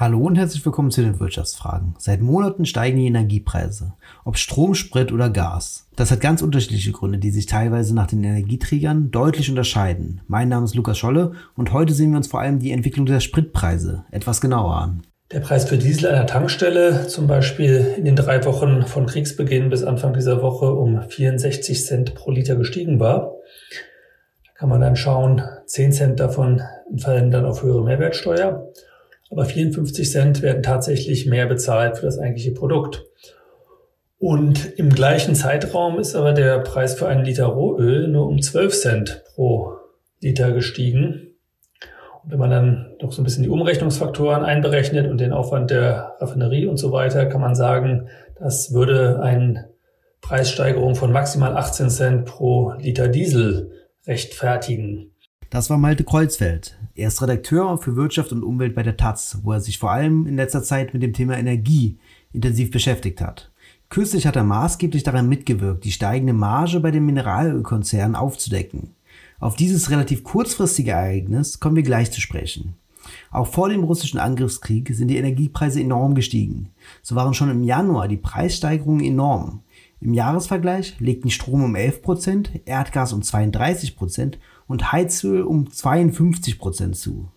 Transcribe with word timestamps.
Hallo 0.00 0.20
und 0.20 0.38
herzlich 0.38 0.64
willkommen 0.64 0.90
zu 0.90 1.02
den 1.02 1.20
Wirtschaftsfragen. 1.20 1.94
Seit 1.98 2.22
Monaten 2.22 2.64
steigen 2.64 2.96
die 2.96 3.06
Energiepreise. 3.06 3.92
Ob 4.24 4.38
Strom, 4.38 4.74
Sprit 4.74 5.12
oder 5.12 5.28
Gas. 5.28 5.88
Das 5.94 6.10
hat 6.10 6.22
ganz 6.22 6.40
unterschiedliche 6.40 6.92
Gründe, 6.92 7.18
die 7.18 7.30
sich 7.30 7.44
teilweise 7.44 7.94
nach 7.94 8.06
den 8.06 8.24
Energieträgern 8.24 9.10
deutlich 9.10 9.50
unterscheiden. 9.50 10.22
Mein 10.26 10.48
Name 10.48 10.64
ist 10.64 10.74
Lukas 10.74 10.96
Scholle 10.96 11.32
und 11.54 11.74
heute 11.74 11.92
sehen 11.92 12.12
wir 12.12 12.16
uns 12.16 12.28
vor 12.28 12.40
allem 12.40 12.60
die 12.60 12.70
Entwicklung 12.70 13.04
der 13.04 13.20
Spritpreise 13.20 14.06
etwas 14.10 14.40
genauer 14.40 14.74
an. 14.76 15.02
Der 15.32 15.40
Preis 15.40 15.66
für 15.66 15.76
Diesel 15.76 16.06
an 16.08 16.14
der 16.14 16.26
Tankstelle, 16.26 17.06
zum 17.06 17.26
Beispiel 17.26 17.94
in 17.98 18.06
den 18.06 18.16
drei 18.16 18.42
Wochen 18.46 18.86
von 18.86 19.04
Kriegsbeginn 19.04 19.68
bis 19.68 19.84
Anfang 19.84 20.14
dieser 20.14 20.40
Woche 20.40 20.72
um 20.72 21.02
64 21.10 21.84
Cent 21.84 22.14
pro 22.14 22.30
Liter 22.30 22.56
gestiegen 22.56 23.00
war. 23.00 23.34
Da 24.46 24.52
kann 24.54 24.70
man 24.70 24.80
dann 24.80 24.96
schauen, 24.96 25.42
10 25.66 25.92
Cent 25.92 26.20
davon 26.20 26.62
fallen 26.96 27.30
dann 27.30 27.44
auf 27.44 27.62
höhere 27.62 27.84
Mehrwertsteuer 27.84 28.66
aber 29.30 29.44
54 29.44 30.10
Cent 30.10 30.42
werden 30.42 30.62
tatsächlich 30.62 31.26
mehr 31.26 31.46
bezahlt 31.46 31.98
für 31.98 32.06
das 32.06 32.18
eigentliche 32.18 32.52
Produkt. 32.52 33.04
Und 34.18 34.78
im 34.78 34.90
gleichen 34.90 35.34
Zeitraum 35.34 35.98
ist 35.98 36.14
aber 36.14 36.32
der 36.32 36.58
Preis 36.58 36.94
für 36.94 37.08
einen 37.08 37.24
Liter 37.24 37.46
Rohöl 37.46 38.08
nur 38.08 38.26
um 38.26 38.42
12 38.42 38.74
Cent 38.74 39.24
pro 39.34 39.76
Liter 40.20 40.52
gestiegen. 40.52 41.28
Und 42.22 42.32
wenn 42.32 42.38
man 42.38 42.50
dann 42.50 42.96
noch 43.00 43.12
so 43.12 43.22
ein 43.22 43.24
bisschen 43.24 43.44
die 43.44 43.48
Umrechnungsfaktoren 43.48 44.44
einberechnet 44.44 45.10
und 45.10 45.18
den 45.18 45.32
Aufwand 45.32 45.70
der 45.70 46.16
Raffinerie 46.18 46.66
und 46.66 46.76
so 46.76 46.92
weiter, 46.92 47.24
kann 47.26 47.40
man 47.40 47.54
sagen, 47.54 48.08
das 48.38 48.74
würde 48.74 49.20
eine 49.22 49.70
Preissteigerung 50.20 50.96
von 50.96 51.12
maximal 51.12 51.56
18 51.56 51.88
Cent 51.88 52.24
pro 52.26 52.74
Liter 52.78 53.08
Diesel 53.08 53.72
rechtfertigen. 54.06 55.12
Das 55.50 55.68
war 55.68 55.78
Malte 55.78 56.04
Kreuzfeld. 56.04 56.78
Er 56.94 57.08
ist 57.08 57.20
Redakteur 57.20 57.76
für 57.78 57.96
Wirtschaft 57.96 58.30
und 58.30 58.44
Umwelt 58.44 58.72
bei 58.72 58.84
der 58.84 58.96
Taz, 58.96 59.38
wo 59.42 59.50
er 59.50 59.60
sich 59.60 59.80
vor 59.80 59.90
allem 59.90 60.28
in 60.28 60.36
letzter 60.36 60.62
Zeit 60.62 60.94
mit 60.94 61.02
dem 61.02 61.12
Thema 61.12 61.36
Energie 61.36 61.98
intensiv 62.32 62.70
beschäftigt 62.70 63.20
hat. 63.20 63.50
Kürzlich 63.88 64.28
hat 64.28 64.36
er 64.36 64.44
maßgeblich 64.44 65.02
daran 65.02 65.28
mitgewirkt, 65.28 65.84
die 65.84 65.90
steigende 65.90 66.34
Marge 66.34 66.78
bei 66.78 66.92
den 66.92 67.04
Mineralölkonzernen 67.04 68.14
aufzudecken. 68.14 68.90
Auf 69.40 69.56
dieses 69.56 69.90
relativ 69.90 70.22
kurzfristige 70.22 70.92
Ereignis 70.92 71.58
kommen 71.58 71.74
wir 71.74 71.82
gleich 71.82 72.12
zu 72.12 72.20
sprechen. 72.20 72.76
Auch 73.32 73.48
vor 73.48 73.70
dem 73.70 73.82
russischen 73.82 74.20
Angriffskrieg 74.20 74.94
sind 74.94 75.08
die 75.08 75.16
Energiepreise 75.16 75.80
enorm 75.80 76.14
gestiegen. 76.14 76.70
So 77.02 77.16
waren 77.16 77.34
schon 77.34 77.50
im 77.50 77.64
Januar 77.64 78.06
die 78.06 78.18
Preissteigerungen 78.18 79.04
enorm. 79.04 79.62
Im 80.00 80.14
Jahresvergleich 80.14 80.98
legten 81.00 81.30
Strom 81.30 81.64
um 81.64 81.74
11%, 81.74 82.60
Erdgas 82.64 83.12
um 83.12 83.20
32% 83.20 84.34
und 84.70 84.92
Heizöl 84.92 85.42
um 85.42 85.68
52 85.68 86.58
Prozent 86.58 86.96
zu. 86.96 87.28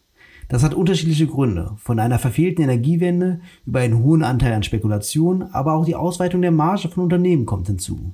Das 0.49 0.61
hat 0.61 0.75
unterschiedliche 0.75 1.25
Gründe, 1.25 1.71
von 1.77 1.99
einer 1.99 2.19
verfehlten 2.19 2.61
Energiewende 2.61 3.39
über 3.65 3.79
einen 3.79 4.03
hohen 4.03 4.23
Anteil 4.23 4.53
an 4.53 4.61
Spekulation, 4.61 5.41
aber 5.51 5.73
auch 5.73 5.83
die 5.83 5.95
Ausweitung 5.95 6.43
der 6.43 6.51
Marge 6.51 6.89
von 6.89 7.03
Unternehmen 7.03 7.47
kommt 7.47 7.65
hinzu. 7.65 8.13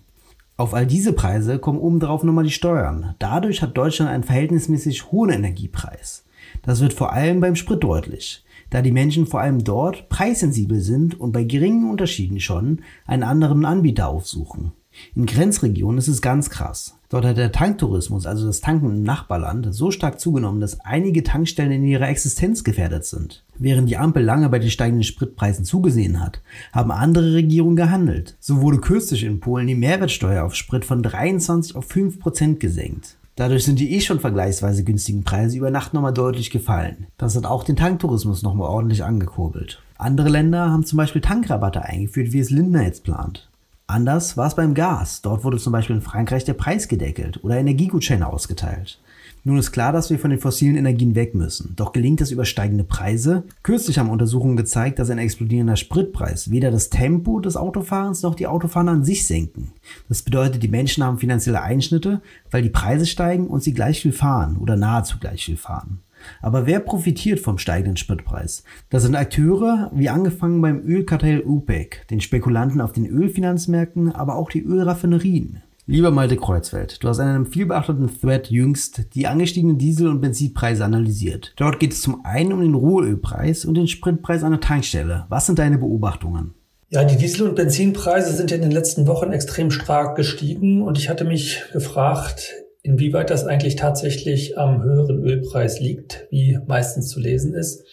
Auf 0.55 0.73
all 0.73 0.87
diese 0.87 1.11
Preise 1.11 1.59
kommen 1.59 1.79
obendrauf 1.79 2.23
nochmal 2.23 2.45
die 2.45 2.51
Steuern. 2.51 3.15
Dadurch 3.19 3.61
hat 3.61 3.77
Deutschland 3.77 4.09
einen 4.09 4.23
verhältnismäßig 4.23 5.11
hohen 5.11 5.31
Energiepreis. 5.31 6.23
Das 6.61 6.79
wird 6.79 6.93
vor 6.93 7.11
allem 7.11 7.41
beim 7.41 7.57
Sprit 7.57 7.83
deutlich, 7.83 8.45
da 8.69 8.81
die 8.81 8.93
Menschen 8.93 9.27
vor 9.27 9.41
allem 9.41 9.65
dort 9.65 10.07
preissensibel 10.07 10.79
sind 10.79 11.19
und 11.19 11.33
bei 11.33 11.43
geringen 11.43 11.89
Unterschieden 11.89 12.39
schon 12.39 12.83
einen 13.05 13.23
anderen 13.23 13.65
Anbieter 13.65 14.07
aufsuchen. 14.07 14.71
In 15.15 15.25
Grenzregionen 15.25 15.97
ist 15.97 16.07
es 16.07 16.21
ganz 16.21 16.49
krass. 16.49 16.95
Dort 17.09 17.25
hat 17.25 17.37
der 17.37 17.51
Tanktourismus, 17.51 18.27
also 18.27 18.45
das 18.45 18.61
Tanken 18.61 18.97
im 18.97 19.03
Nachbarland, 19.03 19.73
so 19.73 19.89
stark 19.89 20.19
zugenommen, 20.19 20.61
dass 20.61 20.79
einige 20.81 21.23
Tankstellen 21.23 21.71
in 21.71 21.83
ihrer 21.83 22.07
Existenz 22.07 22.63
gefährdet 22.63 23.05
sind. 23.05 23.43
Während 23.57 23.89
die 23.89 23.97
Ampel 23.97 24.23
lange 24.23 24.49
bei 24.49 24.59
den 24.59 24.69
steigenden 24.69 25.03
Spritpreisen 25.03 25.65
zugesehen 25.65 26.21
hat, 26.21 26.41
haben 26.71 26.91
andere 26.91 27.33
Regierungen 27.33 27.75
gehandelt. 27.75 28.35
So 28.39 28.61
wurde 28.61 28.79
kürzlich 28.79 29.23
in 29.23 29.39
Polen 29.39 29.67
die 29.67 29.75
Mehrwertsteuer 29.75 30.43
auf 30.43 30.53
Sprit 30.53 30.85
von 30.85 31.01
23 31.01 31.75
auf 31.75 31.85
5 31.85 32.19
Prozent 32.19 32.59
gesenkt. 32.59 33.17
Dadurch 33.35 33.63
sind 33.63 33.79
die 33.79 33.95
eh 33.95 34.01
schon 34.01 34.19
vergleichsweise 34.19 34.83
günstigen 34.83 35.23
Preise 35.23 35.57
über 35.57 35.71
Nacht 35.71 35.93
nochmal 35.93 36.13
deutlich 36.13 36.51
gefallen. 36.51 37.07
Das 37.17 37.35
hat 37.35 37.45
auch 37.45 37.63
den 37.63 37.77
Tanktourismus 37.77 38.43
nochmal 38.43 38.69
ordentlich 38.69 39.03
angekurbelt. 39.03 39.81
Andere 39.97 40.29
Länder 40.29 40.69
haben 40.69 40.85
zum 40.85 40.97
Beispiel 40.97 41.21
Tankrabatte 41.21 41.83
eingeführt, 41.83 42.33
wie 42.33 42.39
es 42.39 42.49
Lindner 42.49 42.83
jetzt 42.83 43.03
plant. 43.03 43.48
Anders 43.89 44.37
war 44.37 44.45
es 44.45 44.53
beim 44.53 44.75
Gas. 44.75 45.23
Dort 45.23 45.43
wurde 45.43 45.57
zum 45.57 45.73
Beispiel 45.73 45.95
in 45.95 46.03
Frankreich 46.03 46.45
der 46.45 46.53
Preis 46.53 46.87
gedeckelt 46.87 47.43
oder 47.43 47.57
Energiegutscheine 47.57 48.27
ausgeteilt. 48.27 49.01
Nun 49.43 49.57
ist 49.57 49.71
klar, 49.71 49.91
dass 49.91 50.11
wir 50.11 50.19
von 50.19 50.29
den 50.29 50.39
fossilen 50.39 50.75
Energien 50.75 51.15
weg 51.15 51.33
müssen. 51.33 51.73
Doch 51.75 51.91
gelingt 51.91 52.21
das 52.21 52.29
über 52.29 52.45
steigende 52.45 52.83
Preise? 52.83 53.45
Kürzlich 53.63 53.97
haben 53.97 54.11
Untersuchungen 54.11 54.57
gezeigt, 54.57 54.99
dass 54.99 55.09
ein 55.09 55.17
explodierender 55.17 55.75
Spritpreis 55.75 56.51
weder 56.51 56.69
das 56.69 56.91
Tempo 56.91 57.39
des 57.39 57.57
Autofahrens 57.57 58.21
noch 58.21 58.35
die 58.35 58.45
Autofahrer 58.45 58.89
an 58.91 59.03
sich 59.03 59.25
senken. 59.25 59.71
Das 60.07 60.21
bedeutet, 60.21 60.61
die 60.61 60.67
Menschen 60.67 61.03
haben 61.03 61.17
finanzielle 61.17 61.63
Einschnitte, 61.63 62.21
weil 62.51 62.61
die 62.61 62.69
Preise 62.69 63.07
steigen 63.07 63.47
und 63.47 63.63
sie 63.63 63.73
gleich 63.73 64.01
viel 64.01 64.11
fahren 64.13 64.57
oder 64.57 64.75
nahezu 64.75 65.17
gleich 65.17 65.45
viel 65.45 65.57
fahren. 65.57 66.01
Aber 66.41 66.65
wer 66.65 66.79
profitiert 66.79 67.39
vom 67.39 67.57
steigenden 67.57 67.97
Spritpreis? 67.97 68.63
Das 68.89 69.03
sind 69.03 69.15
Akteure, 69.15 69.91
wie 69.93 70.09
angefangen 70.09 70.61
beim 70.61 70.81
Ölkartell 70.81 71.41
OPEC, 71.41 72.07
den 72.09 72.21
Spekulanten 72.21 72.81
auf 72.81 72.91
den 72.91 73.05
Ölfinanzmärkten, 73.05 74.11
aber 74.11 74.35
auch 74.35 74.49
die 74.49 74.63
Ölraffinerien. 74.63 75.61
Lieber 75.91 76.11
Malte 76.11 76.37
Kreuzfeld, 76.37 77.03
du 77.03 77.07
hast 77.07 77.17
in 77.17 77.25
einem 77.25 77.47
vielbeachteten 77.47 78.11
Thread 78.21 78.51
jüngst 78.51 79.15
die 79.15 79.25
angestiegenen 79.25 79.79
Diesel- 79.79 80.09
und 80.09 80.21
Benzinpreise 80.21 80.85
analysiert. 80.85 81.53
Dort 81.57 81.79
geht 81.79 81.93
es 81.93 82.01
zum 82.01 82.23
einen 82.25 82.53
um 82.53 82.61
den 82.61 82.75
Rohölpreis 82.75 83.65
und 83.65 83.73
den 83.73 83.87
Spritpreis 83.87 84.43
an 84.43 84.51
der 84.51 84.59
Tankstelle. 84.59 85.25
Was 85.29 85.47
sind 85.47 85.57
deine 85.57 85.79
Beobachtungen? 85.79 86.53
Ja, 86.91 87.03
die 87.03 87.17
Diesel- 87.17 87.47
und 87.47 87.55
Benzinpreise 87.55 88.33
sind 88.33 88.51
in 88.51 88.61
den 88.61 88.69
letzten 88.69 89.07
Wochen 89.07 89.31
extrem 89.31 89.71
stark 89.71 90.15
gestiegen 90.15 90.83
und 90.83 90.99
ich 90.99 91.09
hatte 91.09 91.25
mich 91.25 91.63
gefragt, 91.73 92.53
Inwieweit 92.81 93.29
das 93.29 93.45
eigentlich 93.45 93.75
tatsächlich 93.75 94.57
am 94.57 94.83
höheren 94.83 95.21
Ölpreis 95.23 95.79
liegt, 95.79 96.27
wie 96.29 96.57
meistens 96.65 97.09
zu 97.09 97.19
lesen 97.19 97.53
ist, 97.53 97.83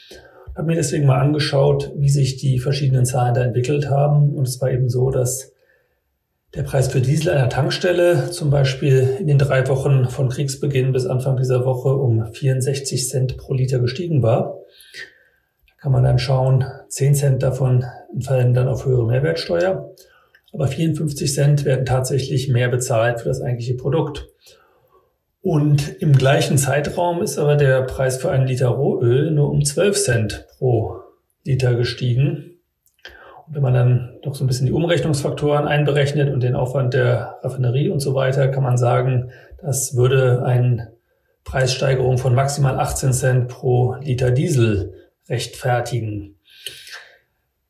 habe 0.57 0.69
mir 0.69 0.77
deswegen 0.77 1.07
mal 1.07 1.21
angeschaut, 1.21 1.93
wie 1.97 2.09
sich 2.09 2.37
die 2.37 2.59
verschiedenen 2.59 3.05
Zahlen 3.05 3.35
da 3.35 3.43
entwickelt 3.43 3.91
haben. 3.91 4.35
Und 4.35 4.49
es 4.49 4.61
war 4.61 4.71
eben 4.71 4.89
so, 4.89 5.11
dass 5.11 5.53
der 6.55 6.63
Preis 6.63 6.89
für 6.89 7.01
Diesel 7.01 7.33
an 7.33 7.39
der 7.39 7.49
Tankstelle 7.51 8.31
zum 8.31 8.51
Beispiel 8.51 9.17
in 9.21 9.27
den 9.27 9.39
drei 9.39 9.69
Wochen 9.69 10.09
von 10.09 10.31
Kriegsbeginn 10.31 10.93
bis 10.93 11.05
Anfang 11.05 11.37
dieser 11.37 11.67
Woche 11.67 11.89
um 11.89 12.25
64 12.33 13.09
Cent 13.09 13.37
pro 13.37 13.53
Liter 13.53 13.81
gestiegen 13.81 14.23
war. 14.23 14.61
Da 15.69 15.75
kann 15.83 15.93
man 15.93 16.05
dann 16.05 16.19
schauen, 16.19 16.65
10 16.89 17.15
Cent 17.15 17.43
davon 17.43 17.85
fallen 18.21 18.55
dann 18.55 18.69
auf 18.69 18.87
höhere 18.87 19.07
Mehrwertsteuer. 19.07 19.95
Aber 20.53 20.69
54 20.69 21.35
Cent 21.35 21.65
werden 21.67 21.85
tatsächlich 21.85 22.49
mehr 22.49 22.69
bezahlt 22.69 23.21
für 23.21 23.29
das 23.29 23.43
eigentliche 23.43 23.75
Produkt. 23.75 24.29
Und 25.47 26.03
im 26.03 26.13
gleichen 26.13 26.59
Zeitraum 26.59 27.23
ist 27.23 27.39
aber 27.39 27.55
der 27.55 27.83
Preis 27.83 28.17
für 28.17 28.33
einen 28.33 28.49
Liter 28.49 28.67
Rohöl 28.67 29.31
nur 29.31 29.49
um 29.49 29.65
12 29.65 29.97
Cent 29.97 30.47
pro 30.59 30.97
Liter 31.45 31.77
gestiegen. 31.77 32.59
Und 33.47 33.55
wenn 33.55 33.63
man 33.63 33.73
dann 33.73 34.19
noch 34.25 34.35
so 34.35 34.43
ein 34.43 34.49
bisschen 34.49 34.67
die 34.67 34.73
Umrechnungsfaktoren 34.73 35.69
einberechnet 35.69 36.35
und 36.35 36.43
den 36.43 36.57
Aufwand 36.57 36.95
der 36.95 37.39
Raffinerie 37.45 37.91
und 37.91 38.01
so 38.01 38.13
weiter, 38.17 38.49
kann 38.49 38.65
man 38.65 38.77
sagen, 38.77 39.31
das 39.63 39.95
würde 39.95 40.43
eine 40.45 40.95
Preissteigerung 41.45 42.19
von 42.19 42.35
maximal 42.35 42.81
18 42.81 43.13
Cent 43.13 43.47
pro 43.47 43.95
Liter 44.01 44.33
Diesel 44.33 44.95
rechtfertigen. 45.29 46.41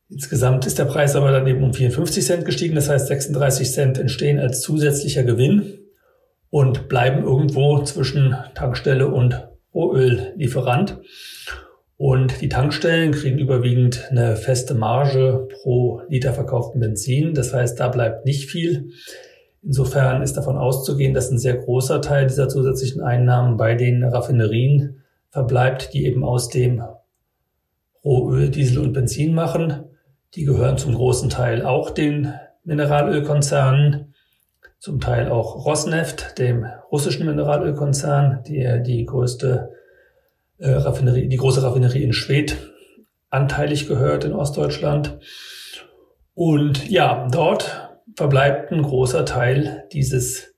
Insgesamt 0.08 0.64
ist 0.64 0.78
der 0.78 0.86
Preis 0.86 1.14
aber 1.14 1.30
dann 1.30 1.46
eben 1.46 1.62
um 1.62 1.74
54 1.74 2.24
Cent 2.24 2.46
gestiegen, 2.46 2.74
das 2.74 2.88
heißt 2.88 3.08
36 3.08 3.70
Cent 3.70 3.98
entstehen 3.98 4.38
als 4.38 4.62
zusätzlicher 4.62 5.24
Gewinn 5.24 5.85
und 6.50 6.88
bleiben 6.88 7.24
irgendwo 7.24 7.82
zwischen 7.82 8.36
Tankstelle 8.54 9.08
und 9.08 9.48
Rohöllieferant. 9.74 11.00
Und 11.98 12.40
die 12.42 12.48
Tankstellen 12.48 13.12
kriegen 13.12 13.38
überwiegend 13.38 14.08
eine 14.10 14.36
feste 14.36 14.74
Marge 14.74 15.48
pro 15.50 16.02
Liter 16.08 16.32
verkauften 16.32 16.80
Benzin. 16.80 17.34
Das 17.34 17.54
heißt, 17.54 17.80
da 17.80 17.88
bleibt 17.88 18.26
nicht 18.26 18.50
viel. 18.50 18.90
Insofern 19.62 20.22
ist 20.22 20.36
davon 20.36 20.58
auszugehen, 20.58 21.14
dass 21.14 21.30
ein 21.30 21.38
sehr 21.38 21.56
großer 21.56 22.00
Teil 22.00 22.26
dieser 22.26 22.48
zusätzlichen 22.48 23.02
Einnahmen 23.02 23.56
bei 23.56 23.74
den 23.74 24.04
Raffinerien 24.04 25.02
verbleibt, 25.30 25.92
die 25.92 26.06
eben 26.06 26.22
aus 26.22 26.50
dem 26.50 26.82
Rohöl, 28.04 28.50
Diesel 28.50 28.78
und 28.78 28.92
Benzin 28.92 29.34
machen. 29.34 29.84
Die 30.34 30.44
gehören 30.44 30.78
zum 30.78 30.94
großen 30.94 31.30
Teil 31.30 31.64
auch 31.64 31.90
den 31.90 32.32
Mineralölkonzernen 32.64 34.14
zum 34.78 35.00
Teil 35.00 35.30
auch 35.30 35.64
Rosneft, 35.64 36.38
dem 36.38 36.66
russischen 36.90 37.26
Mineralölkonzern, 37.26 38.42
die 38.46 38.82
die 38.84 39.04
größte 39.04 39.72
äh, 40.58 40.70
Raffinerie, 40.70 41.28
die 41.28 41.36
große 41.36 41.62
Raffinerie 41.62 42.02
in 42.02 42.12
Schwedt 42.12 42.56
anteilig 43.30 43.88
gehört 43.88 44.24
in 44.24 44.32
Ostdeutschland. 44.32 45.18
Und 46.34 46.88
ja, 46.88 47.28
dort 47.30 47.90
verbleibt 48.14 48.72
ein 48.72 48.82
großer 48.82 49.24
Teil 49.24 49.84
dieses 49.92 50.54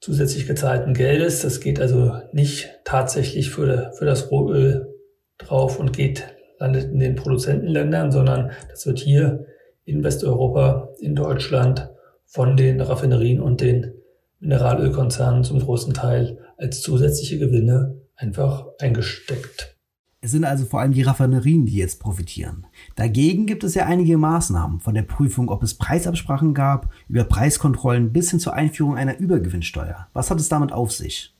zusätzlich 0.00 0.46
gezahlten 0.46 0.94
Geldes. 0.94 1.42
Das 1.42 1.60
geht 1.60 1.80
also 1.80 2.12
nicht 2.32 2.70
tatsächlich 2.84 3.50
für, 3.50 3.92
für 3.92 4.04
das 4.04 4.30
Rohöl 4.30 4.94
drauf 5.38 5.78
und 5.78 5.92
geht 5.92 6.24
landet 6.58 6.90
in 6.90 6.98
den 6.98 7.14
Produzentenländern, 7.14 8.10
sondern 8.10 8.50
das 8.70 8.86
wird 8.86 8.98
hier 8.98 9.46
in 9.84 10.02
Westeuropa, 10.02 10.88
in 11.00 11.14
Deutschland 11.14 11.90
von 12.28 12.56
den 12.56 12.80
Raffinerien 12.80 13.40
und 13.40 13.60
den 13.60 13.94
Mineralölkonzernen 14.38 15.42
zum 15.44 15.58
großen 15.58 15.94
Teil 15.94 16.38
als 16.58 16.82
zusätzliche 16.82 17.38
Gewinne 17.38 17.96
einfach 18.14 18.66
eingesteckt. 18.78 19.74
Es 20.20 20.32
sind 20.32 20.44
also 20.44 20.64
vor 20.64 20.80
allem 20.80 20.92
die 20.92 21.02
Raffinerien, 21.02 21.64
die 21.64 21.76
jetzt 21.76 22.00
profitieren. 22.00 22.66
Dagegen 22.96 23.46
gibt 23.46 23.62
es 23.64 23.74
ja 23.74 23.86
einige 23.86 24.18
Maßnahmen, 24.18 24.80
von 24.80 24.94
der 24.94 25.02
Prüfung, 25.02 25.48
ob 25.48 25.62
es 25.62 25.74
Preisabsprachen 25.74 26.54
gab, 26.54 26.92
über 27.08 27.24
Preiskontrollen 27.24 28.12
bis 28.12 28.30
hin 28.30 28.40
zur 28.40 28.54
Einführung 28.54 28.96
einer 28.96 29.18
Übergewinnsteuer. 29.18 30.08
Was 30.12 30.30
hat 30.30 30.40
es 30.40 30.48
damit 30.48 30.72
auf 30.72 30.92
sich? 30.92 31.34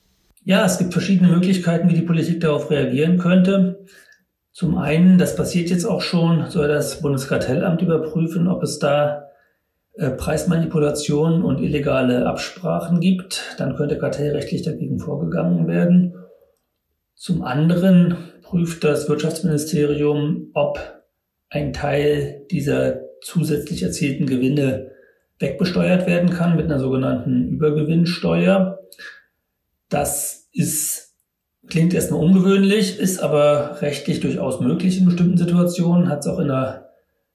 Ja, 0.45 0.65
es 0.65 0.77
gibt 0.77 0.93
verschiedene 0.93 1.29
Möglichkeiten, 1.29 1.89
wie 1.89 1.95
die 1.95 2.01
Politik 2.01 2.39
darauf 2.39 2.71
reagieren 2.71 3.17
könnte. 3.17 3.85
Zum 4.53 4.77
einen, 4.77 5.17
das 5.17 5.35
passiert 5.35 5.69
jetzt 5.69 5.85
auch 5.85 6.01
schon, 6.01 6.49
soll 6.49 6.69
das 6.69 7.01
Bundeskartellamt 7.01 7.81
überprüfen, 7.81 8.47
ob 8.47 8.63
es 8.63 8.79
da 8.79 9.28
Preismanipulationen 9.97 11.43
und 11.43 11.59
illegale 11.59 12.25
Absprachen 12.25 12.99
gibt. 12.99 13.55
Dann 13.57 13.75
könnte 13.75 13.97
kartellrechtlich 13.97 14.61
dagegen 14.61 14.99
vorgegangen 14.99 15.67
werden. 15.67 16.15
Zum 17.15 17.43
anderen 17.43 18.15
prüft 18.41 18.83
das 18.83 19.09
Wirtschaftsministerium, 19.09 20.51
ob 20.53 20.79
ein 21.49 21.73
Teil 21.73 22.45
dieser 22.49 23.01
zusätzlich 23.21 23.83
erzielten 23.83 24.25
Gewinne 24.25 24.91
wegbesteuert 25.39 26.07
werden 26.07 26.29
kann 26.29 26.55
mit 26.55 26.65
einer 26.65 26.79
sogenannten 26.79 27.49
Übergewinnsteuer. 27.49 28.79
Das 29.89 30.49
ist, 30.53 31.15
klingt 31.67 31.93
erstmal 31.93 32.23
ungewöhnlich, 32.23 32.99
ist 32.99 33.19
aber 33.19 33.81
rechtlich 33.81 34.19
durchaus 34.19 34.59
möglich 34.59 34.99
in 34.99 35.05
bestimmten 35.05 35.37
Situationen, 35.37 36.09
hat 36.09 36.19
es 36.19 36.27
auch 36.27 36.39
in 36.39 36.47
der 36.47 36.88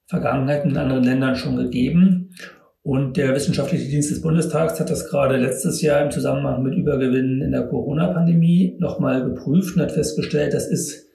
Vergangenheit 0.07 0.65
in 0.65 0.77
anderen 0.77 1.03
Ländern 1.03 1.35
schon 1.35 1.55
gegeben. 1.55 2.35
Und 2.81 3.17
der 3.17 3.33
Wissenschaftliche 3.33 3.89
Dienst 3.89 4.11
des 4.11 4.21
Bundestags 4.21 4.79
hat 4.79 4.91
das 4.91 5.09
gerade 5.09 5.37
letztes 5.37 5.81
Jahr 5.81 6.03
im 6.03 6.11
Zusammenhang 6.11 6.61
mit 6.61 6.75
Übergewinnen 6.75 7.41
in 7.41 7.51
der 7.51 7.67
Corona-Pandemie 7.67 8.77
nochmal 8.79 9.23
geprüft 9.23 9.75
und 9.75 9.81
hat 9.81 9.91
festgestellt, 9.91 10.53
das 10.53 10.67
ist 10.67 11.07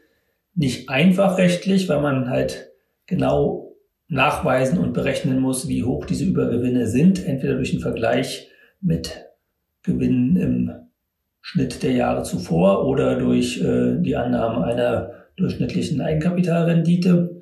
nicht 0.55 0.89
einfach 0.89 1.39
rechtlich, 1.39 1.89
weil 1.89 2.01
man 2.01 2.29
halt 2.29 2.73
genau 3.07 3.77
nachweisen 4.09 4.79
und 4.79 4.93
berechnen 4.93 5.39
muss, 5.39 5.69
wie 5.69 5.85
hoch 5.85 6.05
diese 6.05 6.25
Übergewinne 6.25 6.89
sind, 6.89 7.25
entweder 7.25 7.55
durch 7.55 7.71
einen 7.73 7.81
Vergleich 7.81 8.49
mit 8.81 9.27
Gewinnen 9.85 10.37
im 10.37 10.73
Schnitt 11.41 11.83
der 11.83 11.93
Jahre 11.93 12.25
zuvor 12.25 12.87
oder 12.87 13.17
durch 13.17 13.63
äh, 13.63 13.97
die 14.01 14.17
Annahme 14.17 14.65
einer 14.65 15.13
durchschnittlichen 15.37 16.01
Eigenkapitalrendite. 16.01 17.41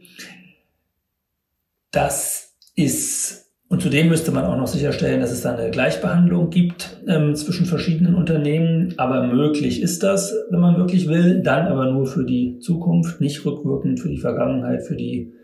Das 1.90 2.55
ist 2.75 3.49
und 3.70 3.82
zudem 3.82 4.08
müsste 4.08 4.32
man 4.32 4.46
auch 4.46 4.56
noch 4.56 4.67
sicherstellen, 4.67 5.20
dass 5.20 5.31
es 5.31 5.43
dann 5.43 5.56
eine 5.56 5.70
Gleichbehandlung 5.70 6.49
gibt 6.49 7.02
ähm, 7.06 7.35
zwischen 7.35 7.67
verschiedenen 7.67 8.14
Unternehmen. 8.14 8.94
Aber 8.96 9.26
möglich 9.26 9.82
ist 9.82 10.02
das, 10.02 10.32
wenn 10.50 10.61
man 10.61 10.79
wirklich 10.79 11.06
will, 11.06 11.43
dann 11.43 11.67
aber 11.67 11.93
nur 11.93 12.06
für 12.06 12.25
die 12.25 12.58
Zukunft, 12.61 13.20
nicht 13.20 13.44
rückwirkend 13.44 14.00
für 14.00 14.08
die 14.08 14.20
Vergangenheit, 14.20 14.87
für 14.87 14.96
die 14.96 15.35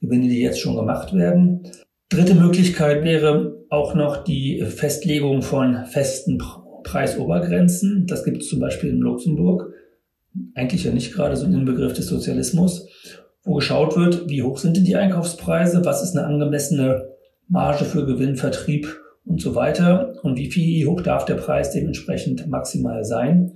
Gewinne, 0.00 0.28
die 0.28 0.40
jetzt 0.40 0.58
schon 0.58 0.74
gemacht 0.74 1.14
werden. 1.14 1.68
Dritte 2.08 2.34
Möglichkeit 2.34 3.04
wäre 3.04 3.64
auch 3.70 3.94
noch 3.94 4.24
die 4.24 4.62
Festlegung 4.62 5.42
von 5.42 5.84
festen 5.84 6.42
Preisobergrenzen. 6.82 8.06
Das 8.08 8.24
gibt 8.24 8.42
es 8.42 8.48
zum 8.48 8.58
Beispiel 8.58 8.90
in 8.90 8.98
Luxemburg. 8.98 9.72
Eigentlich 10.54 10.82
ja 10.82 10.90
nicht 10.90 11.12
gerade 11.12 11.36
so 11.36 11.46
ein 11.46 11.54
Inbegriff 11.54 11.92
des 11.92 12.08
Sozialismus, 12.08 12.88
wo 13.48 13.54
geschaut 13.54 13.96
wird, 13.96 14.28
wie 14.28 14.42
hoch 14.42 14.58
sind 14.58 14.76
denn 14.76 14.84
die 14.84 14.96
Einkaufspreise, 14.96 15.84
was 15.84 16.02
ist 16.02 16.16
eine 16.16 16.26
angemessene 16.26 17.08
Marge 17.48 17.86
für 17.86 18.04
Gewinn, 18.04 18.36
Vertrieb 18.36 19.00
und 19.24 19.40
so 19.40 19.54
weiter 19.54 20.14
und 20.22 20.36
wie 20.36 20.50
viel 20.50 20.86
hoch 20.86 21.00
darf 21.00 21.24
der 21.24 21.34
Preis 21.34 21.70
dementsprechend 21.70 22.46
maximal 22.48 23.04
sein. 23.04 23.54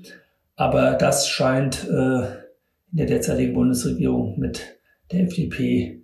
Aber 0.56 0.92
das 0.94 1.28
scheint 1.28 1.88
äh, 1.88 2.22
in 2.90 2.98
der 2.98 3.06
derzeitigen 3.06 3.52
Bundesregierung 3.52 4.38
mit 4.38 4.78
der 5.12 5.24
FDP 5.24 6.01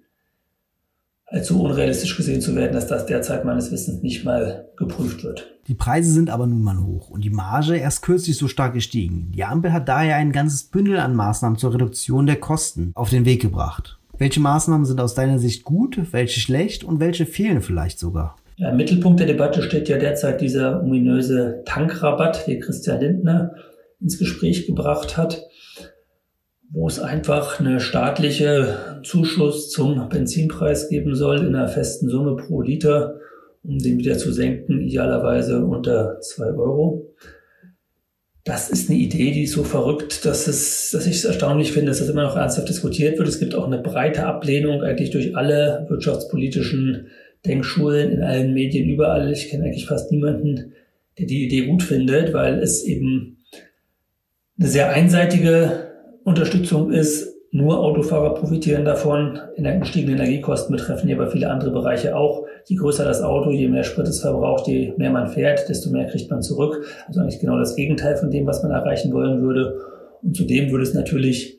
so 1.43 1.63
unrealistisch 1.63 2.17
gesehen 2.17 2.41
zu 2.41 2.57
werden, 2.57 2.73
dass 2.73 2.87
das 2.87 3.07
derzeit 3.07 3.45
meines 3.45 3.71
Wissens 3.71 4.03
nicht 4.03 4.25
mal 4.25 4.67
geprüft 4.77 5.25
wird. 5.25 5.47
Die 5.67 5.75
Preise 5.75 6.11
sind 6.11 6.31
aber 6.31 6.47
nun 6.47 6.63
mal 6.63 6.79
hoch 6.79 7.11
und 7.11 7.23
die 7.23 7.31
Marge 7.31 7.77
erst 7.77 8.03
kürzlich 8.03 8.39
so 8.39 8.49
stark 8.49 8.73
gestiegen. 8.73 9.33
Die 9.35 9.45
Ampel 9.45 9.73
hat 9.73 9.89
daher 9.89 10.17
ein 10.17 10.33
ganzes 10.33 10.65
Bündel 10.65 10.99
an 10.99 11.15
Maßnahmen 11.15 11.59
zur 11.59 11.75
Reduktion 11.75 12.27
der 12.27 12.37
Kosten 12.37 12.93
auf 12.95 13.11
den 13.11 13.27
Weg 13.27 13.43
gebracht. 13.43 13.99
Welche 14.17 14.41
Maßnahmen 14.41 14.87
sind 14.87 15.01
aus 15.01 15.15
deiner 15.15 15.39
Sicht 15.39 15.65
gut, 15.65 16.01
welche 16.13 16.41
schlecht 16.41 16.83
und 16.83 17.01
welche 17.01 17.27
fehlen 17.27 17.61
vielleicht 17.61 17.99
sogar? 17.99 18.37
Ja, 18.57 18.71
Im 18.71 18.77
Mittelpunkt 18.77 19.21
der 19.21 19.27
Debatte 19.29 19.63
steht 19.63 19.89
ja 19.89 19.99
derzeit 19.99 20.41
dieser 20.41 20.83
ominöse 20.83 21.63
Tankrabatt, 21.65 22.47
den 22.49 22.61
Christian 22.61 23.01
Lindner 23.01 23.55
ins 24.01 24.19
Gespräch 24.19 24.67
gebracht 24.67 25.17
hat, 25.17 25.48
wo 26.71 26.87
es 26.87 27.01
einfach 27.01 27.61
eine 27.61 27.81
staatliche 27.81 29.01
Zuschuss 29.03 29.71
zum 29.71 30.09
Benzinpreis 30.09 30.89
geben 30.89 31.15
soll 31.15 31.39
in 31.39 31.55
einer 31.55 31.69
festen 31.69 32.09
Summe 32.09 32.37
pro 32.37 32.63
Liter, 32.63 33.21
um 33.65 33.79
den 33.79 33.99
wieder 33.99 34.19
zu 34.19 34.33
senken, 34.33 34.81
idealerweise 34.81 35.65
unter 35.65 36.21
zwei 36.21 36.47
Euro 36.47 37.09
das 38.49 38.71
ist 38.71 38.89
eine 38.89 38.99
Idee, 38.99 39.31
die 39.33 39.43
ist 39.43 39.53
so 39.53 39.63
verrückt, 39.63 40.25
dass, 40.25 40.49
es, 40.49 40.91
dass 40.93 41.07
ich 41.07 41.17
es 41.17 41.25
erstaunlich 41.27 41.73
finde, 41.73 41.91
dass 41.91 41.99
das 41.99 42.09
immer 42.09 42.23
noch 42.23 42.37
ernsthaft 42.37 42.69
diskutiert 42.69 43.19
wird. 43.19 43.29
Es 43.29 43.39
gibt 43.39 43.55
auch 43.55 43.67
eine 43.67 43.79
breite 43.79 44.25
Ablehnung 44.25 44.83
eigentlich 44.83 45.11
durch 45.11 45.37
alle 45.37 45.85
wirtschaftspolitischen 45.91 47.09
Denkschulen 47.45 48.11
in 48.11 48.23
allen 48.23 48.55
Medien 48.55 48.89
überall. 48.89 49.31
Ich 49.31 49.51
kenne 49.51 49.65
eigentlich 49.65 49.87
fast 49.87 50.11
niemanden, 50.11 50.73
der 51.19 51.27
die 51.27 51.45
Idee 51.45 51.67
gut 51.67 51.83
findet, 51.83 52.33
weil 52.33 52.63
es 52.63 52.83
eben 52.85 53.45
eine 54.59 54.69
sehr 54.69 54.91
einseitige 54.91 55.88
Unterstützung 56.29 56.93
ist, 56.93 57.35
nur 57.51 57.81
Autofahrer 57.81 58.35
profitieren 58.35 58.85
davon. 58.85 59.39
In 59.57 59.65
der 59.65 59.79
gestiegenen 59.79 60.17
Energiekosten 60.17 60.77
betreffen 60.77 61.07
hier 61.07 61.17
aber 61.17 61.31
viele 61.31 61.51
andere 61.51 61.71
Bereiche 61.71 62.15
auch. 62.15 62.47
Je 62.67 62.77
größer 62.77 63.05
das 63.05 63.23
Auto, 63.23 63.51
je 63.51 63.69
mehr 63.69 63.85
Sprit 63.85 64.07
es 64.07 64.21
verbraucht, 64.21 64.67
je 64.69 64.93
mehr 64.99 65.11
man 65.11 65.29
fährt, 65.29 65.69
desto 65.69 65.91
mehr 65.91 66.07
kriegt 66.07 66.31
man 66.31 66.43
zurück. 66.43 66.85
Also 67.07 67.21
eigentlich 67.21 67.41
genau 67.41 67.59
das 67.59 67.75
Gegenteil 67.75 68.17
von 68.17 68.31
dem, 68.31 68.47
was 68.47 68.63
man 68.63 68.73
erreichen 68.73 69.13
wollen 69.15 69.41
würde. 69.41 69.81
Und 70.23 70.37
zudem 70.37 70.71
würde 70.71 70.85
es 70.85 70.93
natürlich 70.93 71.59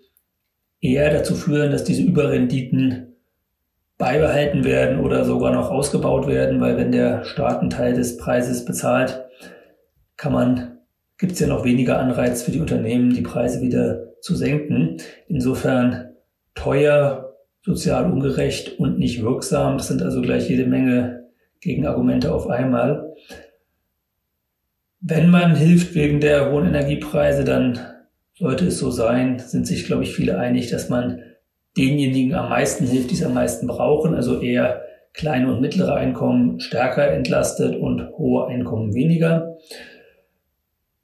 eher 0.80 1.12
dazu 1.12 1.33
führen, 1.33 1.71
dass 1.71 1.83
diese 1.83 2.04
Überrenditen 2.04 3.16
beibehalten 3.98 4.63
werden 4.63 4.99
oder 4.99 5.26
sogar 5.26 5.52
noch 5.52 5.71
ausgebaut 5.71 6.28
werden, 6.28 6.61
weil 6.61 6.78
wenn 6.78 6.92
der 6.92 7.26
Staat 7.26 7.59
einen 7.59 7.69
Teil 7.71 7.94
des 7.94 8.18
Preises 8.18 8.64
bezahlt, 8.64 9.26
kann 10.16 10.31
man, 10.31 10.78
gibt 11.18 11.33
es 11.33 11.40
ja 11.40 11.47
noch 11.47 11.66
weniger 11.66 11.99
Anreiz 11.99 12.44
für 12.44 12.52
die 12.52 12.61
Unternehmen, 12.61 13.14
die 13.14 13.21
Preise 13.21 13.61
wieder 13.61 14.08
zu 14.21 14.35
senken. 14.35 14.97
Insofern 15.28 16.16
teuer, 16.56 17.35
sozial 17.61 18.11
ungerecht 18.11 18.80
und 18.80 18.99
nicht 18.99 19.21
wirksam. 19.21 19.78
Das 19.78 19.88
sind 19.88 20.02
also 20.02 20.21
gleich 20.21 20.49
jede 20.49 20.66
Menge 20.66 21.28
Gegenargumente 21.61 22.33
auf 22.33 22.49
einmal. 22.49 23.14
Wenn 25.02 25.30
man 25.30 25.56
hilft 25.56 25.95
wegen 25.95 26.19
der 26.19 26.52
hohen 26.52 26.68
Energiepreise, 26.68 27.44
dann 27.44 27.80
sollte 28.35 28.68
es 28.68 28.80
so 28.80 28.92
sein, 28.92 29.40
sind 29.40 29.68
sich, 29.68 29.85
glaube 29.85 30.04
ich, 30.04 30.14
viele 30.14 30.38
einig, 30.38 30.69
dass 30.69 30.90
man 30.90 31.21
denjenigen 31.78 32.33
am 32.35 32.49
meisten 32.49 32.85
hilft, 32.85 33.11
die 33.11 33.16
es 33.16 33.23
am 33.23 33.33
meisten 33.33 33.68
brauchen, 33.68 34.16
also 34.16 34.42
eher 34.42 34.81
kleine 35.14 35.52
und 35.52 35.61
mittlere 35.61 35.95
Einkommen 35.95 36.59
stärker 36.59 37.11
entlastet 37.11 37.76
und 37.76 38.09
hohe 38.18 38.47
Einkommen 38.47 38.94
weniger. 38.94 39.57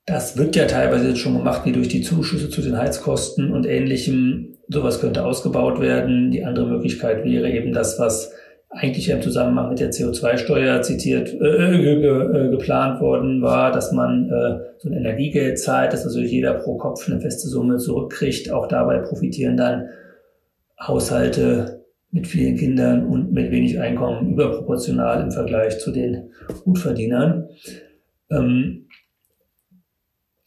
Das 0.06 0.38
wird 0.38 0.56
ja 0.56 0.66
teilweise 0.66 1.10
jetzt 1.10 1.20
schon 1.20 1.38
gemacht, 1.38 1.66
wie 1.66 1.72
durch 1.72 1.88
die 1.88 2.02
Zuschüsse 2.02 2.50
zu 2.50 2.62
den 2.62 2.78
Heizkosten 2.78 3.52
und 3.52 3.66
ähnlichem. 3.66 4.58
Sowas 4.68 5.02
könnte 5.02 5.26
ausgebaut 5.26 5.82
werden. 5.82 6.30
Die 6.30 6.44
andere 6.44 6.68
Möglichkeit 6.68 7.26
wäre 7.26 7.50
eben 7.50 7.74
das, 7.74 8.00
was 8.00 8.32
eigentlich 8.70 9.10
im 9.10 9.22
Zusammenhang 9.22 9.70
mit 9.70 9.80
der 9.80 9.92
CO2-Steuer 9.92 10.82
zitiert, 10.82 11.30
äh, 11.34 11.78
ge, 11.78 12.02
ge, 12.02 12.48
äh, 12.48 12.50
geplant 12.50 13.00
worden 13.00 13.42
war, 13.42 13.72
dass 13.72 13.92
man 13.92 14.30
äh, 14.30 14.60
so 14.78 14.90
ein 14.90 14.94
Energiegeld 14.94 15.60
zahlt, 15.60 15.94
dass 15.94 16.04
also 16.04 16.20
jeder 16.20 16.56
pro 16.56 16.78
Kopf 16.78 17.08
eine 17.08 17.22
feste 17.22 17.48
Summe 17.48 17.78
zurückkriegt. 17.78 18.52
Auch 18.52 18.68
dabei 18.68 19.00
profitieren 19.00 19.58
dann 19.58 19.90
Haushalte 20.80 21.86
mit 22.12 22.28
vielen 22.28 22.58
Kindern 22.58 23.06
und 23.08 23.32
mit 23.32 23.50
wenig 23.50 23.80
Einkommen 23.80 24.34
überproportional 24.34 25.22
im 25.22 25.32
Vergleich 25.32 25.80
zu 25.80 25.92
den 25.92 26.32
Gutverdienern. 26.64 27.50
Ähm, 28.30 28.85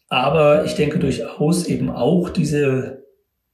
aber 0.08 0.64
ich 0.64 0.74
denke 0.74 0.98
durchaus 0.98 1.66
eben 1.66 1.90
auch 1.90 2.30
diese 2.30 3.04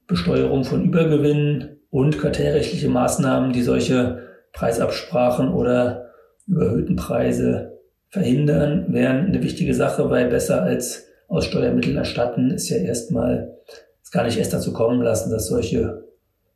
Besteuerung 0.06 0.64
von 0.64 0.84
Übergewinnen 0.84 1.80
und 1.90 2.18
kartellrechtliche 2.18 2.88
Maßnahmen, 2.88 3.52
die 3.52 3.62
solche 3.62 4.22
Preisabsprachen 4.52 5.52
oder 5.52 6.10
überhöhten 6.46 6.96
Preise 6.96 7.78
verhindern, 8.08 8.86
wären 8.92 9.26
eine 9.26 9.42
wichtige 9.42 9.74
Sache, 9.74 10.10
weil 10.10 10.28
besser 10.28 10.62
als 10.62 11.06
aus 11.28 11.46
Steuermitteln 11.46 11.96
erstatten 11.96 12.50
ist 12.50 12.68
ja 12.68 12.76
erstmal 12.76 13.54
gar 14.14 14.24
nicht 14.24 14.38
erst 14.38 14.52
dazu 14.52 14.72
kommen 14.72 15.02
lassen, 15.02 15.30
dass 15.30 15.48
solche 15.48 16.04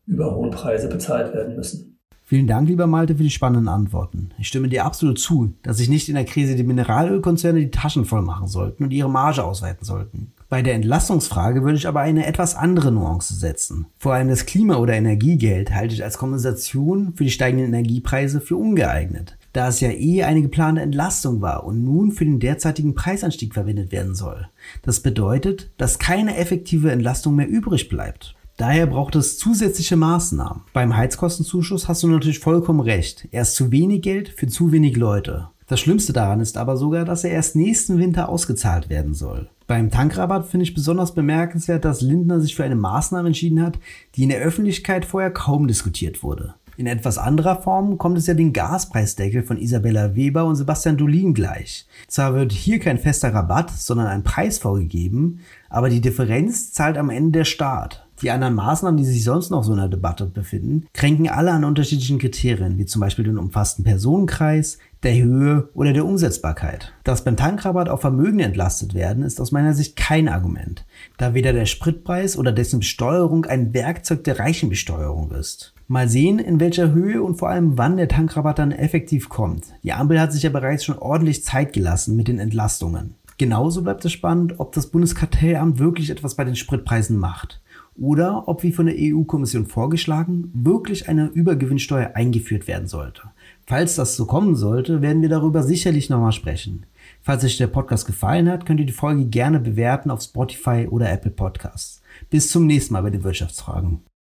über 0.06 0.34
hohe 0.36 0.50
Preise 0.50 0.88
bezahlt 0.88 1.34
werden 1.34 1.56
müssen. 1.56 1.97
Vielen 2.28 2.46
Dank, 2.46 2.68
lieber 2.68 2.86
Malte, 2.86 3.16
für 3.16 3.22
die 3.22 3.30
spannenden 3.30 3.68
Antworten. 3.68 4.32
Ich 4.36 4.48
stimme 4.48 4.68
dir 4.68 4.84
absolut 4.84 5.18
zu, 5.18 5.54
dass 5.62 5.78
sich 5.78 5.88
nicht 5.88 6.10
in 6.10 6.14
der 6.14 6.26
Krise 6.26 6.56
die 6.56 6.62
Mineralölkonzerne 6.62 7.58
die 7.58 7.70
Taschen 7.70 8.04
voll 8.04 8.20
machen 8.20 8.48
sollten 8.48 8.84
und 8.84 8.90
ihre 8.90 9.08
Marge 9.08 9.42
ausweiten 9.42 9.86
sollten. 9.86 10.32
Bei 10.50 10.60
der 10.60 10.74
Entlastungsfrage 10.74 11.62
würde 11.62 11.78
ich 11.78 11.88
aber 11.88 12.00
eine 12.00 12.26
etwas 12.26 12.54
andere 12.54 12.92
Nuance 12.92 13.34
setzen. 13.34 13.86
Vor 13.96 14.12
allem 14.12 14.28
das 14.28 14.44
Klima- 14.44 14.76
oder 14.76 14.92
Energiegeld 14.92 15.74
halte 15.74 15.94
ich 15.94 16.04
als 16.04 16.18
Kompensation 16.18 17.14
für 17.14 17.24
die 17.24 17.30
steigenden 17.30 17.68
Energiepreise 17.68 18.42
für 18.42 18.56
ungeeignet, 18.56 19.38
da 19.54 19.68
es 19.68 19.80
ja 19.80 19.88
eh 19.88 20.24
eine 20.24 20.42
geplante 20.42 20.82
Entlastung 20.82 21.40
war 21.40 21.64
und 21.64 21.82
nun 21.82 22.12
für 22.12 22.26
den 22.26 22.40
derzeitigen 22.40 22.94
Preisanstieg 22.94 23.54
verwendet 23.54 23.90
werden 23.90 24.14
soll. 24.14 24.48
Das 24.82 25.00
bedeutet, 25.00 25.70
dass 25.78 25.98
keine 25.98 26.36
effektive 26.36 26.92
Entlastung 26.92 27.36
mehr 27.36 27.48
übrig 27.48 27.88
bleibt. 27.88 28.34
Daher 28.58 28.88
braucht 28.88 29.14
es 29.14 29.38
zusätzliche 29.38 29.94
Maßnahmen. 29.94 30.62
Beim 30.72 30.96
Heizkostenzuschuss 30.96 31.86
hast 31.86 32.02
du 32.02 32.08
natürlich 32.08 32.40
vollkommen 32.40 32.80
recht. 32.80 33.28
Er 33.30 33.42
ist 33.42 33.54
zu 33.54 33.70
wenig 33.70 34.02
Geld 34.02 34.30
für 34.30 34.48
zu 34.48 34.72
wenig 34.72 34.96
Leute. 34.96 35.50
Das 35.68 35.78
Schlimmste 35.78 36.12
daran 36.12 36.40
ist 36.40 36.58
aber 36.58 36.76
sogar, 36.76 37.04
dass 37.04 37.22
er 37.22 37.30
erst 37.30 37.54
nächsten 37.54 37.98
Winter 37.98 38.28
ausgezahlt 38.28 38.90
werden 38.90 39.14
soll. 39.14 39.48
Beim 39.68 39.92
Tankrabatt 39.92 40.48
finde 40.48 40.64
ich 40.64 40.74
besonders 40.74 41.14
bemerkenswert, 41.14 41.84
dass 41.84 42.00
Lindner 42.00 42.40
sich 42.40 42.56
für 42.56 42.64
eine 42.64 42.74
Maßnahme 42.74 43.28
entschieden 43.28 43.62
hat, 43.62 43.78
die 44.16 44.24
in 44.24 44.30
der 44.30 44.40
Öffentlichkeit 44.40 45.04
vorher 45.04 45.30
kaum 45.30 45.68
diskutiert 45.68 46.24
wurde. 46.24 46.54
In 46.76 46.88
etwas 46.88 47.16
anderer 47.16 47.62
Form 47.62 47.96
kommt 47.96 48.18
es 48.18 48.26
ja 48.26 48.34
den 48.34 48.52
Gaspreisdeckel 48.52 49.44
von 49.44 49.58
Isabella 49.58 50.16
Weber 50.16 50.44
und 50.44 50.56
Sebastian 50.56 50.96
Dolin 50.96 51.32
gleich. 51.32 51.86
Zwar 52.08 52.34
wird 52.34 52.50
hier 52.50 52.80
kein 52.80 52.98
fester 52.98 53.32
Rabatt, 53.32 53.70
sondern 53.70 54.08
ein 54.08 54.24
Preis 54.24 54.58
vorgegeben, 54.58 55.40
aber 55.70 55.90
die 55.90 56.00
Differenz 56.00 56.72
zahlt 56.72 56.98
am 56.98 57.10
Ende 57.10 57.38
der 57.38 57.44
Staat. 57.44 58.07
Die 58.22 58.32
anderen 58.32 58.54
Maßnahmen, 58.54 58.96
die 58.96 59.04
sich 59.04 59.22
sonst 59.22 59.50
noch 59.50 59.62
so 59.62 59.72
in 59.72 59.78
der 59.78 59.88
Debatte 59.88 60.26
befinden, 60.26 60.86
kränken 60.92 61.28
alle 61.28 61.52
an 61.52 61.64
unterschiedlichen 61.64 62.18
Kriterien, 62.18 62.76
wie 62.76 62.86
zum 62.86 63.00
Beispiel 63.00 63.24
den 63.24 63.38
umfassten 63.38 63.84
Personenkreis, 63.84 64.78
der 65.04 65.14
Höhe 65.16 65.68
oder 65.74 65.92
der 65.92 66.04
Umsetzbarkeit. 66.04 66.92
Dass 67.04 67.22
beim 67.22 67.36
Tankrabatt 67.36 67.88
auch 67.88 68.00
Vermögen 68.00 68.40
entlastet 68.40 68.94
werden, 68.94 69.22
ist 69.22 69.40
aus 69.40 69.52
meiner 69.52 69.72
Sicht 69.72 69.94
kein 69.94 70.28
Argument, 70.28 70.84
da 71.16 71.34
weder 71.34 71.52
der 71.52 71.66
Spritpreis 71.66 72.36
oder 72.36 72.50
dessen 72.50 72.80
Besteuerung 72.80 73.44
ein 73.44 73.72
Werkzeug 73.72 74.24
der 74.24 74.40
Reichenbesteuerung 74.40 75.30
ist. 75.30 75.74
Mal 75.86 76.08
sehen, 76.08 76.40
in 76.40 76.58
welcher 76.58 76.92
Höhe 76.92 77.22
und 77.22 77.36
vor 77.36 77.48
allem 77.48 77.78
wann 77.78 77.96
der 77.96 78.08
Tankrabatt 78.08 78.58
dann 78.58 78.72
effektiv 78.72 79.28
kommt. 79.28 79.66
Die 79.84 79.92
Ampel 79.92 80.20
hat 80.20 80.32
sich 80.32 80.42
ja 80.42 80.50
bereits 80.50 80.84
schon 80.84 80.98
ordentlich 80.98 81.44
Zeit 81.44 81.72
gelassen 81.72 82.16
mit 82.16 82.26
den 82.26 82.40
Entlastungen. 82.40 83.14
Genauso 83.38 83.82
bleibt 83.82 84.04
es 84.04 84.10
spannend, 84.10 84.58
ob 84.58 84.72
das 84.72 84.88
Bundeskartellamt 84.88 85.78
wirklich 85.78 86.10
etwas 86.10 86.34
bei 86.34 86.42
den 86.42 86.56
Spritpreisen 86.56 87.16
macht 87.16 87.60
oder 88.00 88.48
ob 88.48 88.62
wie 88.62 88.72
von 88.72 88.86
der 88.86 88.94
EU-Kommission 88.98 89.66
vorgeschlagen 89.66 90.50
wirklich 90.54 91.08
eine 91.08 91.26
Übergewinnsteuer 91.26 92.12
eingeführt 92.14 92.68
werden 92.68 92.88
sollte. 92.88 93.22
Falls 93.66 93.96
das 93.96 94.16
so 94.16 94.26
kommen 94.26 94.54
sollte, 94.54 95.02
werden 95.02 95.22
wir 95.22 95.28
darüber 95.28 95.62
sicherlich 95.62 96.08
nochmal 96.08 96.32
sprechen. 96.32 96.86
Falls 97.20 97.44
euch 97.44 97.58
der 97.58 97.66
Podcast 97.66 98.06
gefallen 98.06 98.48
hat, 98.48 98.66
könnt 98.66 98.80
ihr 98.80 98.86
die 98.86 98.92
Folge 98.92 99.26
gerne 99.26 99.60
bewerten 99.60 100.10
auf 100.10 100.22
Spotify 100.22 100.86
oder 100.90 101.10
Apple 101.10 101.30
Podcasts. 101.30 102.00
Bis 102.30 102.50
zum 102.50 102.66
nächsten 102.66 102.94
Mal 102.94 103.02
bei 103.02 103.10
den 103.10 103.24
Wirtschaftsfragen. 103.24 104.07